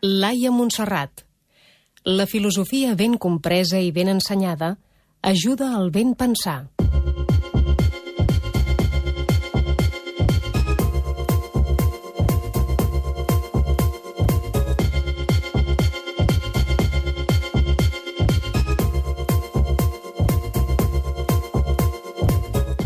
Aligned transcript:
Laia 0.00 0.52
Montserrat. 0.54 1.24
La 2.04 2.26
filosofia 2.30 2.94
ben 2.94 3.16
compresa 3.18 3.80
i 3.82 3.90
ben 3.90 4.06
ensenyada 4.12 4.76
ajuda 5.26 5.72
al 5.74 5.90
ben 5.90 6.14
pensar. 6.14 6.68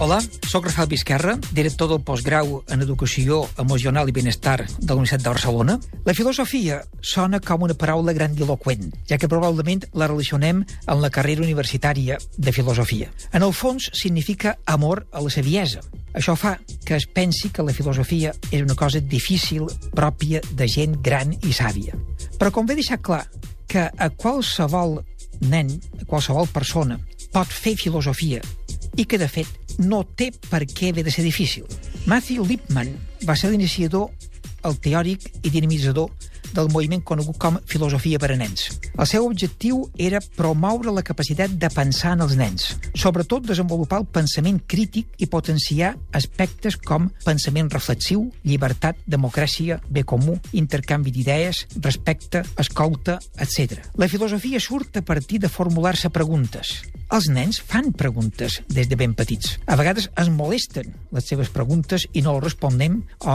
Hola, 0.02 0.20
sóc 0.50 0.64
Rafael 0.64 0.88
Vizquerra, 0.88 1.36
director 1.54 1.86
del 1.86 2.00
postgrau 2.02 2.64
en 2.74 2.80
Educació 2.82 3.44
Emocional 3.62 4.08
i 4.10 4.14
Benestar 4.16 4.64
de 4.66 4.88
la 4.88 4.96
Universitat 4.96 5.22
de 5.22 5.30
Barcelona. 5.30 5.76
La 6.02 6.14
filosofia 6.18 6.80
sona 7.06 7.38
com 7.38 7.62
una 7.62 7.76
paraula 7.78 8.10
grandiloquent, 8.10 8.88
ja 9.06 9.14
que 9.14 9.30
probablement 9.30 9.84
la 9.94 10.08
relacionem 10.10 10.64
amb 10.90 11.04
la 11.04 11.10
carrera 11.14 11.44
universitària 11.46 12.16
de 12.34 12.50
filosofia. 12.50 13.12
En 13.30 13.46
el 13.46 13.54
fons, 13.54 13.92
significa 13.94 14.56
amor 14.66 15.04
a 15.12 15.22
la 15.22 15.30
saviesa. 15.30 15.84
Això 16.18 16.34
fa 16.34 16.56
que 16.82 16.98
es 16.98 17.06
pensi 17.06 17.52
que 17.54 17.62
la 17.62 17.76
filosofia 17.76 18.34
és 18.50 18.66
una 18.66 18.74
cosa 18.74 18.98
difícil, 18.98 19.70
pròpia 19.94 20.42
de 20.50 20.66
gent 20.66 20.98
gran 20.98 21.30
i 21.46 21.54
sàvia. 21.54 21.94
Però 22.42 22.50
convé 22.50 22.74
deixar 22.74 22.98
clar 22.98 23.22
que 23.70 23.86
a 23.86 24.10
qualsevol 24.10 24.98
nen, 25.46 25.70
a 26.02 26.10
qualsevol 26.10 26.50
persona, 26.50 26.98
pot 27.30 27.46
fer 27.46 27.78
filosofia 27.78 28.42
i 28.96 29.06
que, 29.06 29.16
de 29.16 29.28
fet, 29.30 29.48
no 29.78 30.02
té 30.04 30.30
per 30.50 30.64
què 30.66 30.92
haver 30.92 31.06
de 31.06 31.14
ser 31.14 31.24
difícil. 31.24 31.64
Matthew 32.06 32.44
Lipman 32.48 32.92
va 33.28 33.36
ser 33.38 33.52
l'iniciador, 33.52 34.10
el 34.66 34.78
teòric 34.82 35.26
i 35.42 35.50
dinamitzador 35.50 36.10
del 36.52 36.68
moviment 36.72 37.02
conegut 37.02 37.38
com 37.40 37.58
filosofia 37.68 38.20
per 38.20 38.32
a 38.34 38.36
nens. 38.38 38.68
El 38.92 39.08
seu 39.08 39.26
objectiu 39.26 39.82
era 39.96 40.20
promoure 40.36 40.92
la 40.92 41.04
capacitat 41.06 41.54
de 41.58 41.70
pensar 41.72 42.14
en 42.16 42.24
els 42.26 42.36
nens, 42.38 42.68
sobretot 42.98 43.46
desenvolupar 43.48 44.02
el 44.02 44.08
pensament 44.12 44.60
crític 44.68 45.16
i 45.18 45.28
potenciar 45.32 45.94
aspectes 46.12 46.76
com 46.76 47.08
pensament 47.24 47.70
reflexiu, 47.72 48.28
llibertat, 48.44 49.00
democràcia, 49.06 49.80
bé 49.88 50.04
comú, 50.04 50.36
intercanvi 50.52 51.14
d'idees, 51.14 51.66
respecte, 51.80 52.44
escolta, 52.60 53.18
etc. 53.40 53.80
La 53.96 54.10
filosofia 54.12 54.60
surt 54.60 55.00
a 55.00 55.06
partir 55.06 55.40
de 55.40 55.48
formular-se 55.52 56.12
preguntes. 56.12 56.82
Els 57.12 57.26
nens 57.28 57.58
fan 57.68 57.90
preguntes 57.92 58.54
des 58.72 58.86
de 58.88 58.96
ben 58.96 59.12
petits. 59.12 59.58
A 59.68 59.76
vegades 59.76 60.06
es 60.16 60.30
molesten 60.32 60.94
les 61.12 61.26
seves 61.28 61.50
preguntes 61.52 62.06
i 62.16 62.22
no 62.24 62.32
les 62.38 62.46
responem 62.46 63.02
o 63.28 63.34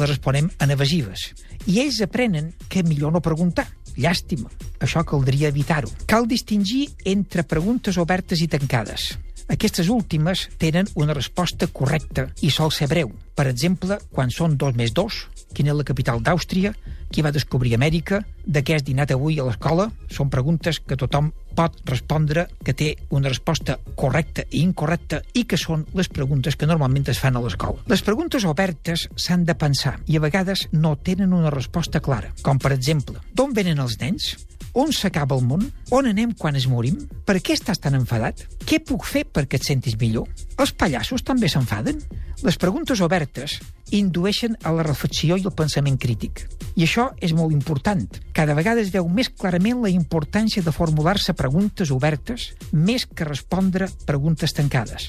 les 0.00 0.08
responem 0.08 0.48
en 0.64 0.72
evasives. 0.72 1.26
I 1.68 1.82
ells 1.82 2.00
aprenen 2.00 2.54
que 2.72 2.82
millor 2.86 3.12
no 3.12 3.20
preguntar. 3.20 3.66
Llàstima. 3.98 4.48
Això 4.80 5.02
caldria 5.04 5.50
evitar-ho. 5.52 5.92
Cal 6.08 6.24
distingir 6.30 6.86
entre 7.04 7.44
preguntes 7.44 7.98
obertes 8.00 8.40
i 8.40 8.48
tancades. 8.48 9.10
Aquestes 9.52 9.88
últimes 9.92 10.46
tenen 10.56 10.88
una 10.94 11.16
resposta 11.16 11.68
correcta 11.68 12.30
i 12.40 12.48
sol 12.52 12.72
ser 12.72 12.88
breu. 12.88 13.12
Per 13.36 13.46
exemple, 13.50 14.00
quan 14.08 14.32
són 14.32 14.56
dos 14.56 14.76
més 14.76 14.94
dos, 14.96 15.26
quina 15.54 15.72
és 15.72 15.78
la 15.78 15.86
capital 15.86 16.22
d'Àustria, 16.24 16.72
qui 17.10 17.22
va 17.24 17.32
descobrir 17.32 17.74
Amèrica, 17.74 18.20
de 18.44 18.62
què 18.64 18.76
has 18.76 18.84
dinat 18.84 19.12
avui 19.14 19.38
a 19.40 19.46
l'escola, 19.46 19.88
són 20.12 20.30
preguntes 20.32 20.80
que 20.80 20.98
tothom 21.00 21.30
pot 21.58 21.78
respondre, 21.88 22.46
que 22.64 22.74
té 22.76 22.92
una 23.10 23.32
resposta 23.32 23.78
correcta 23.98 24.44
i 24.50 24.62
incorrecta 24.62 25.22
i 25.34 25.44
que 25.48 25.58
són 25.58 25.86
les 25.98 26.10
preguntes 26.12 26.56
que 26.56 26.68
normalment 26.68 27.08
es 27.10 27.18
fan 27.18 27.36
a 27.36 27.42
l'escola. 27.42 27.82
Les 27.90 28.04
preguntes 28.06 28.46
obertes 28.46 29.08
s'han 29.16 29.46
de 29.48 29.56
pensar 29.58 29.96
i 30.06 30.18
a 30.18 30.22
vegades 30.22 30.68
no 30.72 30.94
tenen 30.96 31.32
una 31.32 31.50
resposta 31.54 32.00
clara, 32.04 32.30
com 32.42 32.60
per 32.62 32.74
exemple, 32.76 33.18
d'on 33.34 33.56
venen 33.56 33.82
els 33.82 33.98
nens? 34.02 34.36
On 34.76 34.92
s'acaba 34.92 35.36
el 35.38 35.44
món? 35.48 35.64
On 35.94 36.06
anem 36.06 36.34
quan 36.36 36.56
es 36.58 36.66
morim? 36.68 36.98
Per 37.24 37.38
què 37.40 37.56
estàs 37.56 37.80
tan 37.80 37.96
enfadat? 37.96 38.44
Què 38.68 38.80
puc 38.84 39.06
fer 39.08 39.24
perquè 39.24 39.58
et 39.58 39.66
sentis 39.66 39.96
millor? 40.00 40.28
Els 40.60 40.74
pallassos 40.76 41.24
també 41.24 41.48
s'enfaden? 41.48 42.02
Les 42.44 42.58
preguntes 42.60 43.00
obertes 43.02 43.58
indueixen 43.96 44.56
a 44.62 44.72
la 44.76 44.84
reflexió 44.86 45.38
i 45.38 45.46
el 45.48 45.56
pensament 45.56 45.98
crític. 45.98 46.44
I 46.76 46.84
això 46.86 47.08
és 47.24 47.32
molt 47.34 47.56
important. 47.56 48.06
Cada 48.38 48.54
vegada 48.54 48.78
es 48.78 48.92
veu 48.94 49.08
més 49.10 49.26
clarament 49.34 49.80
la 49.82 49.90
importància 49.90 50.62
de 50.62 50.70
formular-se 50.70 51.32
preguntes 51.34 51.90
obertes 51.90 52.44
més 52.70 53.02
que 53.10 53.26
respondre 53.26 53.88
preguntes 54.06 54.52
tancades. 54.54 55.08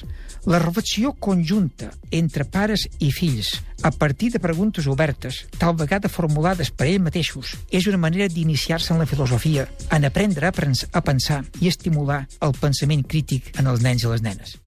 La 0.50 0.58
reflexió 0.58 1.12
conjunta 1.14 1.92
entre 2.10 2.42
pares 2.42 2.88
i 2.98 3.12
fills 3.14 3.52
a 3.86 3.92
partir 3.94 4.32
de 4.34 4.40
preguntes 4.42 4.88
obertes, 4.90 5.44
tal 5.62 5.76
vegada 5.78 6.10
formulades 6.10 6.72
per 6.74 6.88
ells 6.90 7.04
mateixos, 7.06 7.54
és 7.70 7.86
una 7.86 8.02
manera 8.02 8.26
d'iniciar-se 8.26 8.90
en 8.96 8.98
la 8.98 9.06
filosofia, 9.06 9.68
en 9.94 10.08
aprendre 10.10 10.50
a 10.50 11.04
pensar 11.06 11.44
i 11.60 11.70
estimular 11.70 12.24
el 12.42 12.58
pensament 12.58 13.06
crític 13.06 13.54
en 13.62 13.70
els 13.70 13.86
nens 13.86 14.02
i 14.02 14.10
les 14.10 14.26
nenes. 14.26 14.59